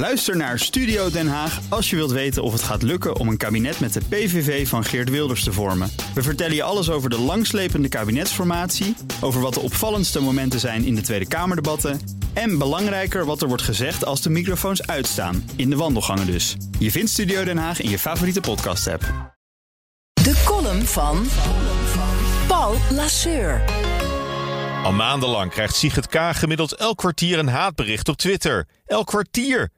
[0.00, 3.36] Luister naar Studio Den Haag als je wilt weten of het gaat lukken om een
[3.36, 5.90] kabinet met de PVV van Geert Wilders te vormen.
[6.14, 10.94] We vertellen je alles over de langslepende kabinetsformatie, over wat de opvallendste momenten zijn in
[10.94, 12.00] de Tweede Kamerdebatten
[12.32, 16.56] en belangrijker wat er wordt gezegd als de microfoons uitstaan, in de wandelgangen dus.
[16.78, 19.02] Je vindt Studio Den Haag in je favoriete podcast-app.
[20.12, 21.26] De column van
[22.46, 23.62] Paul Lasseur.
[24.82, 28.66] Al maandenlang krijgt Sigrid Kaag gemiddeld elk kwartier een haatbericht op Twitter.
[28.86, 29.70] Elk kwartier!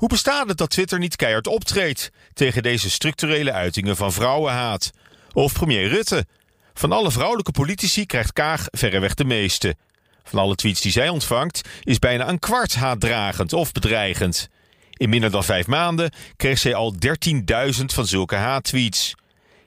[0.00, 4.90] Hoe bestaat het dat Twitter niet keihard optreedt tegen deze structurele uitingen van vrouwenhaat?
[5.32, 6.26] Of premier Rutte?
[6.74, 9.76] Van alle vrouwelijke politici krijgt Kaag verreweg de meeste.
[10.24, 14.48] Van alle tweets die zij ontvangt is bijna een kwart haatdragend of bedreigend.
[14.90, 19.14] In minder dan vijf maanden kreeg zij al 13.000 van zulke haattweets.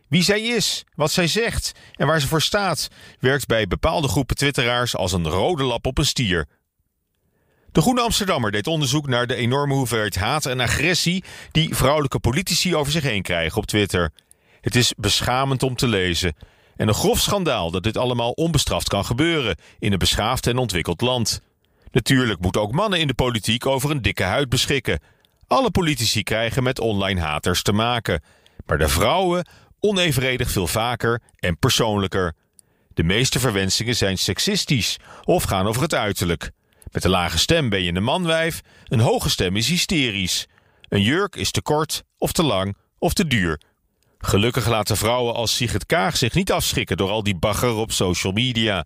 [0.07, 2.87] Wie zij is, wat zij zegt en waar ze voor staat,
[3.19, 6.47] werkt bij bepaalde groepen twitteraars als een rode lap op een stier.
[7.73, 12.75] De Groene Amsterdammer deed onderzoek naar de enorme hoeveelheid haat en agressie die vrouwelijke politici
[12.75, 14.11] over zich heen krijgen op Twitter.
[14.61, 16.35] Het is beschamend om te lezen.
[16.75, 21.01] En een grof schandaal dat dit allemaal onbestraft kan gebeuren in een beschaafd en ontwikkeld
[21.01, 21.41] land.
[21.91, 24.99] Natuurlijk moeten ook mannen in de politiek over een dikke huid beschikken.
[25.47, 28.23] Alle politici krijgen met online haters te maken.
[28.65, 29.47] Maar de vrouwen
[29.79, 32.33] onevenredig veel vaker en persoonlijker.
[32.93, 36.51] De meeste verwensingen zijn seksistisch of gaan over het uiterlijk.
[36.93, 40.47] Met een lage stem ben je een manwijf, een hoge stem is hysterisch.
[40.89, 43.61] Een jurk is te kort of te lang of te duur.
[44.17, 48.33] Gelukkig laten vrouwen als Sigrid Kaag zich niet afschrikken door al die bagger op social
[48.33, 48.85] media.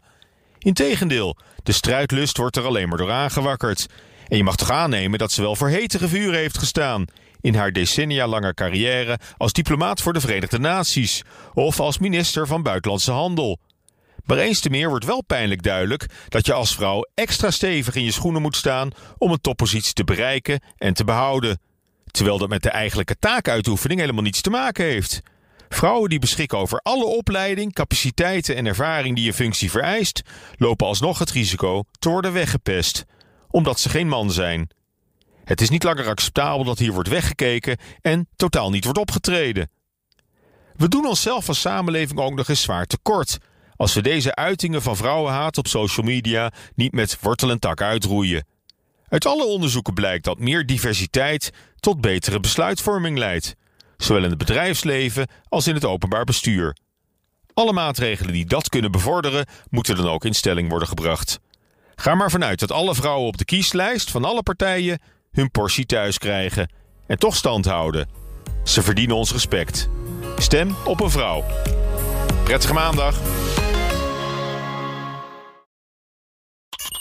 [0.60, 3.86] Integendeel, de strijdlust wordt er alleen maar door aangewakkerd.
[4.28, 7.06] En je mag toch aannemen dat ze wel voor hetere vuren heeft gestaan
[7.42, 12.64] in haar decennia lange carrière als diplomaat voor de Verenigde Naties of als minister van
[12.64, 13.60] Buitenlandse Handel.
[14.28, 18.04] Maar eens te meer wordt wel pijnlijk duidelijk dat je als vrouw extra stevig in
[18.04, 21.60] je schoenen moet staan om een toppositie te bereiken en te behouden.
[22.12, 25.22] Terwijl dat met de eigenlijke taakuitoefening helemaal niets te maken heeft.
[25.70, 30.22] Vrouwen die beschikken over alle opleiding, capaciteiten en ervaring die je functie vereist,
[30.56, 33.06] lopen alsnog het risico te worden weggepest,
[33.50, 34.70] omdat ze geen man zijn.
[35.44, 39.70] Het is niet langer acceptabel dat hier wordt weggekeken en totaal niet wordt opgetreden.
[40.76, 43.38] We doen onszelf als samenleving ook nog eens zwaar tekort
[43.78, 48.46] als we deze uitingen van vrouwenhaat op social media niet met wortel en tak uitroeien.
[49.08, 53.56] Uit alle onderzoeken blijkt dat meer diversiteit tot betere besluitvorming leidt,
[53.98, 56.76] zowel in het bedrijfsleven als in het openbaar bestuur.
[57.54, 61.40] Alle maatregelen die dat kunnen bevorderen, moeten dan ook in stelling worden gebracht.
[61.96, 65.00] Ga maar vanuit dat alle vrouwen op de kieslijst van alle partijen
[65.32, 66.72] hun portie thuis krijgen
[67.08, 68.10] en toch stand houden.
[68.64, 69.90] Ze verdienen ons respect.
[70.38, 71.44] Stem op een vrouw.
[72.44, 73.16] Prettige maandag.